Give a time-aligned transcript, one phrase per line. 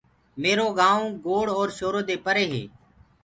[0.41, 2.63] ميرو گآئونٚ گوڙ اور شورو دي پري هي